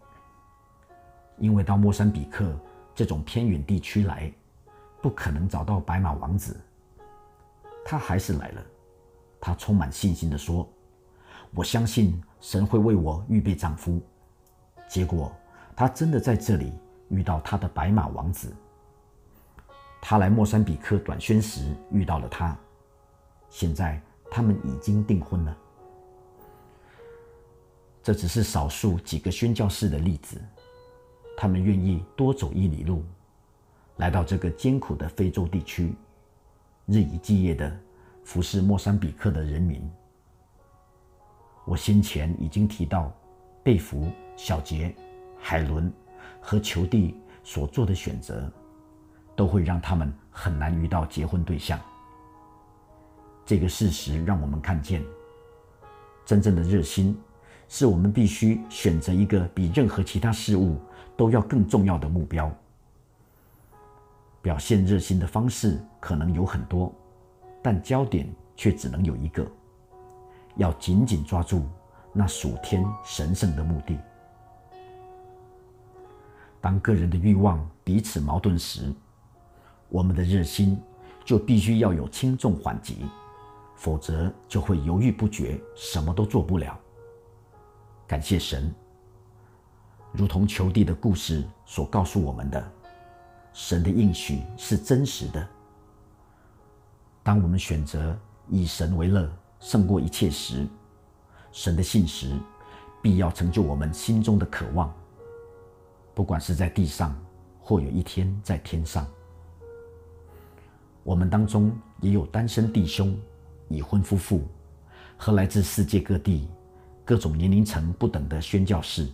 [1.38, 2.50] 因为到莫桑比克
[2.96, 4.32] 这种偏远地区来。
[5.02, 6.56] 不可能找到白马王子，
[7.84, 8.62] 他还是来了。
[9.42, 10.66] 他充满信心地说
[11.54, 14.00] ：“我相信神会为我预备丈夫。”
[14.88, 15.36] 结果，
[15.76, 16.72] 他真的在这里
[17.10, 18.54] 遇到他的白马王子。
[20.00, 22.58] 他来莫桑比克短宣时遇到了他，
[23.50, 25.58] 现在他们已经订婚了。
[28.04, 30.42] 这只是少数几个宣教士的例子，
[31.38, 33.04] 他们愿意多走一里路。
[33.98, 35.94] 来到这个艰苦的非洲地区，
[36.88, 37.80] 日以继夜的
[38.32, 39.82] 服侍莫桑比克的人民。
[41.66, 43.12] 我先前已经提到，
[43.62, 44.96] 贝弗、小杰、
[45.38, 45.92] 海伦
[46.40, 48.50] 和裘蒂所做的选择，
[49.36, 51.78] 都会让他们很难遇到结婚对象。
[53.46, 55.04] 这个事实让我们看见，
[56.26, 57.20] 真正的热心，
[57.68, 60.78] 是我们必须选择一个比任何其他事物
[61.18, 62.50] 都要更重要的目标。
[64.42, 66.96] 表现热心的方式可能有很多，
[67.62, 69.46] 但焦点却只能有一个：
[70.56, 71.64] 要紧紧抓住
[72.12, 73.98] 那属天神圣的目的。
[76.60, 78.94] 当个人的欲望彼此矛盾时，
[79.90, 80.80] 我们的热心
[81.26, 83.06] 就必须要有轻重缓急，
[83.76, 86.80] 否则就会犹豫不决，什么都做不了。
[88.08, 88.74] 感谢神，
[90.12, 92.72] 如同求地的故事所告诉我们的。
[93.54, 95.48] 神的应许是真实的。
[97.24, 98.18] 当我们选择
[98.50, 100.68] 以神为乐胜过一切时，
[101.52, 102.36] 神的信实
[103.02, 104.92] 必要成就我们心中的渴望。
[106.14, 107.16] 不管是在地上，
[107.60, 109.08] 或有一天在天上，
[111.04, 113.18] 我们当中也有单身弟兄、
[113.70, 114.42] 已婚夫妇
[115.16, 116.48] 和来自世界各地、
[117.06, 119.08] 各种年龄层不等的宣教士。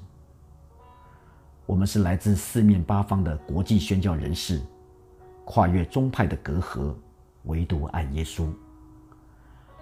[1.66, 4.62] 我们是来自四面八方的国际宣教人士，
[5.44, 6.96] 跨越宗派的隔阂，
[7.48, 8.48] 唯独爱耶稣。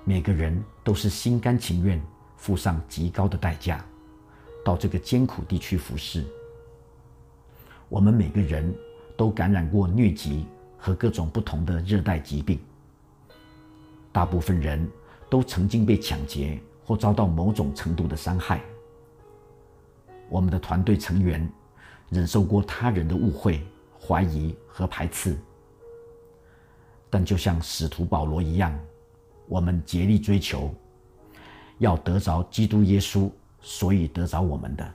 [0.04, 2.02] 每个人都是心甘情愿
[2.38, 3.84] 付上极高的代价，
[4.64, 6.24] 到这个艰苦地区服侍。
[7.90, 8.74] 我们每个人
[9.18, 10.46] 都感染过疟疾
[10.78, 12.60] 和各种不同的热带疾病。
[14.12, 14.90] 大部分人
[15.30, 18.62] 都曾经被抢劫或遭到某种程度的伤害。
[20.30, 21.48] 我们的团队成员
[22.10, 23.62] 忍受过他人的误会、
[24.00, 25.38] 怀疑和排斥。
[27.16, 28.78] 但就像使徒保罗一样，
[29.48, 30.76] 我们竭力追求，
[31.78, 34.94] 要得着基督耶稣，所以得着我们的。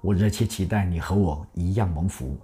[0.00, 2.34] 我热切期待你和我一样蒙福，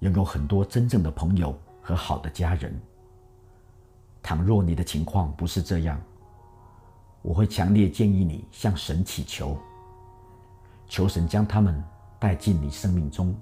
[0.00, 2.78] 拥有很多真正的朋友和好的家人。
[4.22, 5.98] 倘若你的情况不是这样，
[7.22, 9.58] 我会强烈建议你向神祈求，
[10.92, 11.82] 求神将他们
[12.18, 13.34] 带进你生命中。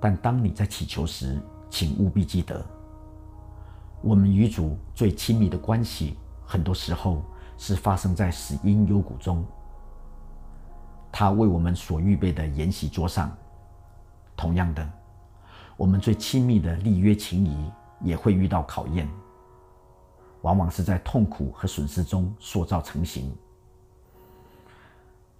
[0.00, 1.36] 但当你在祈求时，
[1.68, 2.64] 请务必记得，
[4.00, 6.16] 我们与主最亲密的关系，
[6.46, 7.24] 很多时候
[7.58, 9.44] 是发生在死因幽谷中。
[11.10, 13.36] 他为我们所预备的筵席桌上，
[14.36, 14.90] 同样的，
[15.76, 19.08] 我们最亲密的立约情谊也会遇到考验，
[20.42, 23.36] 往往是在痛苦和损失中塑造成型。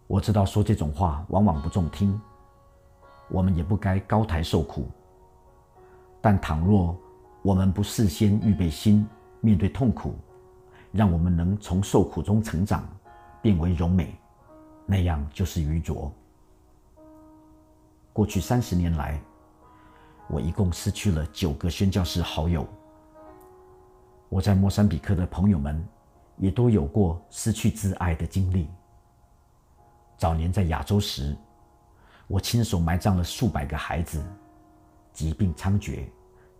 [0.06, 2.20] 我知道说这种话往往不中听，
[3.28, 4.88] 我们也不该高抬受苦。
[6.20, 6.96] 但倘若
[7.42, 9.06] 我们不事先预备心
[9.40, 10.14] 面对痛苦，
[10.92, 12.86] 让我们能从受苦中成长，
[13.40, 14.14] 变为柔美。
[14.86, 16.12] 那样就是愚拙。
[18.12, 19.18] 过去三十年来，
[20.28, 22.66] 我一共失去了九个宣教士好友。
[24.28, 25.82] 我在莫桑比克的朋友们
[26.36, 28.68] 也都有过失去挚爱的经历。
[30.24, 31.36] 早年在亚洲时，
[32.28, 34.24] 我亲手埋葬了数百个孩子，
[35.12, 36.06] 疾病猖獗，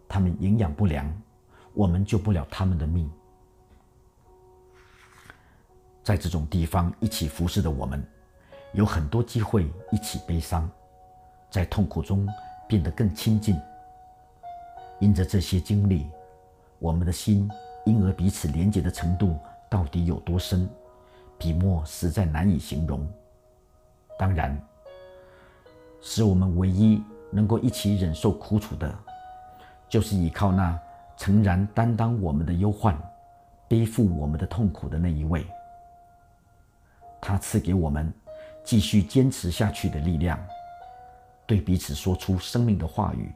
[0.06, 1.10] 他们营养不良，
[1.72, 3.10] 我们救不了他们的命。
[6.02, 8.06] 在这种地方一起服侍的我们。
[8.74, 10.70] 有很多机会一起悲伤，
[11.48, 12.28] 在痛苦中
[12.68, 13.58] 变得更亲近。
[15.00, 16.06] 因着这些经历，
[16.78, 17.50] 我们的心
[17.86, 19.38] 因而彼此连结的程度
[19.70, 20.68] 到底有多深，
[21.38, 23.10] 笔墨实在难以形容。
[24.18, 24.60] 当然，
[26.00, 28.94] 使我们唯一能够一起忍受苦楚的，
[29.88, 30.78] 就是依靠那
[31.16, 32.96] 诚然担当我们的忧患、
[33.68, 35.46] 背负我们的痛苦的那一位。
[37.20, 38.12] 他赐给我们。
[38.66, 40.42] 继续坚持下去的力量，
[41.46, 43.30] 对彼此说出生命的话语，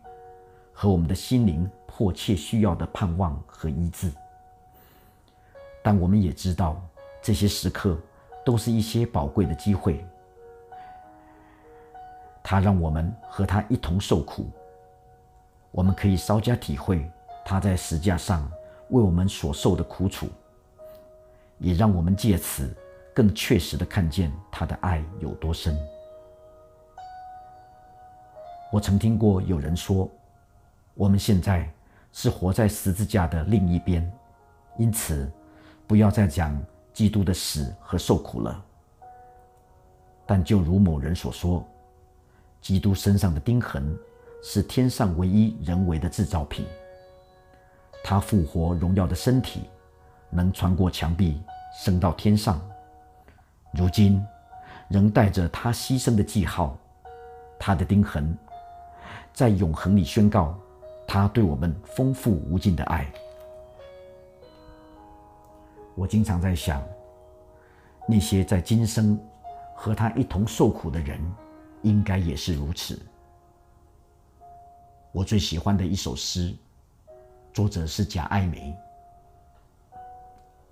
[0.72, 4.10] 和我们的心灵迫切需要的盼望和医治。
[5.82, 6.82] 但我们也知道，
[7.20, 7.94] 这些时刻
[8.42, 10.02] 都是一些宝贵的机会。
[12.50, 14.46] 他让我们和他一同受苦，
[15.70, 17.06] 我们可以稍加体会
[17.44, 18.50] 他在石架上
[18.88, 20.26] 为我们所受的苦楚，
[21.58, 22.74] 也让我们借此。
[23.14, 25.76] 更确实的看见他的爱有多深。
[28.72, 30.08] 我曾听过有人说，
[30.94, 31.70] 我们现在
[32.12, 34.10] 是活在十字架的另一边，
[34.78, 35.30] 因此
[35.86, 36.58] 不要再讲
[36.94, 38.64] 基督的死和受苦了。
[40.24, 41.62] 但就如某人所说，
[42.60, 43.96] 基督身上的钉痕
[44.42, 46.66] 是天上唯一人为的制造品，
[48.04, 49.62] 他复活荣耀的身体
[50.30, 51.40] 能穿过墙壁
[51.82, 52.60] 升到天上。
[53.72, 54.24] 如今，
[54.88, 56.76] 仍带着他牺牲的记号，
[57.58, 58.36] 他的钉痕，
[59.32, 60.58] 在永恒里宣告
[61.06, 63.10] 他对我们丰富无尽的爱。
[65.94, 66.82] 我经常在想，
[68.06, 69.18] 那些在今生
[69.74, 71.20] 和他一同受苦的人，
[71.82, 73.00] 应该也是如此。
[75.12, 76.54] 我最喜欢的一首诗，
[77.52, 78.76] 作者是贾爱梅，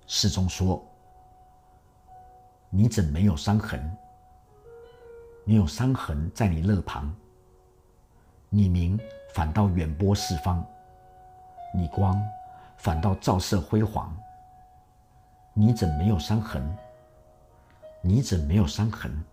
[0.05, 0.83] 诗中说。
[2.69, 3.97] 你怎没有伤痕？
[5.45, 7.15] 你有伤痕在你肋旁。
[8.49, 8.99] 你明
[9.33, 10.63] 反倒远播四方，
[11.73, 12.21] 你光
[12.75, 14.15] 反倒照射辉煌。
[15.53, 16.61] 你怎没有伤痕？
[18.01, 19.23] 你怎没有伤痕？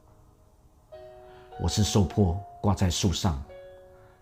[1.60, 3.42] 我是受迫挂在树上，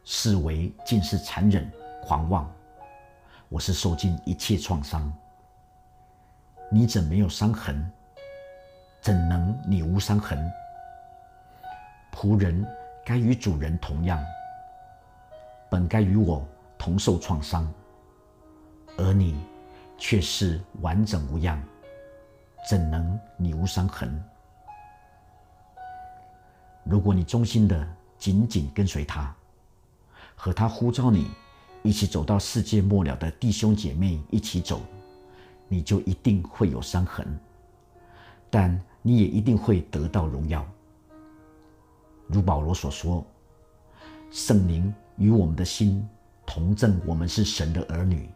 [0.04, 1.70] 视为尽是残忍
[2.02, 2.50] 狂妄。
[3.48, 5.10] 我是受尽一切创伤。
[6.70, 7.90] 你怎没有伤痕？
[9.00, 10.50] 怎能你无伤痕？
[12.14, 12.64] 仆人
[13.04, 14.22] 该与主人同样，
[15.70, 16.46] 本该与我
[16.78, 17.70] 同受创伤，
[18.98, 19.40] 而你
[19.98, 21.60] 却是完整无恙，
[22.68, 24.22] 怎能你无伤痕？
[26.84, 29.34] 如果你忠心的紧紧跟随他，
[30.34, 31.28] 和他呼召你
[31.82, 34.82] 一起走到世界末了的弟兄姐妹一起走，
[35.68, 37.26] 你就一定会有伤痕，
[38.50, 40.66] 但你也一定会得到荣耀。
[42.26, 43.24] 如保罗所说
[44.30, 46.06] ：“圣灵与我们的心
[46.44, 48.28] 同证，我们是神的儿女。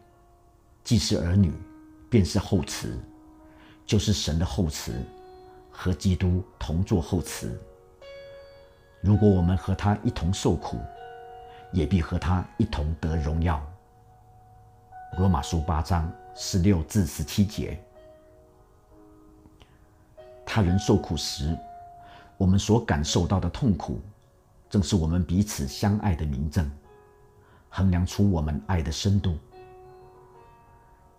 [0.83, 1.51] 既是儿女，
[2.09, 2.87] 便是后嗣，
[3.85, 4.91] 就是神的后嗣，
[5.69, 7.49] 和基督同作后嗣。”
[9.01, 10.77] 如果我们和他一同受苦，
[11.71, 13.61] 也必和他一同得荣耀。
[15.17, 17.79] 罗马书八章十六至十七节。
[20.45, 21.57] 他人受苦时，
[22.37, 24.01] 我们所感受到的痛苦，
[24.69, 26.69] 正是我们彼此相爱的明证，
[27.69, 29.37] 衡量出我们爱的深度。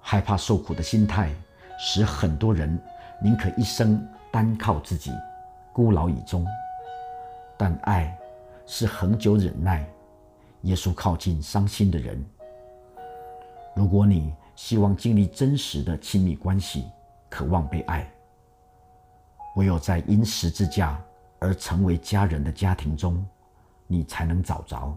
[0.01, 1.33] 害怕受苦的心态，
[1.79, 2.79] 使很多人
[3.23, 5.13] 宁可一生单靠自己，
[5.73, 6.47] 孤老以终。
[7.59, 8.17] 但爱
[8.67, 9.85] 是恒久忍耐，
[10.63, 12.25] 耶稣靠近伤心的人。
[13.75, 16.85] 如果你希望经历真实的亲密关系，
[17.29, 18.09] 渴望被爱，
[19.57, 21.03] 唯有在因十字架
[21.41, 23.27] 而成为家人的家庭中，
[23.87, 24.97] 你才能找着。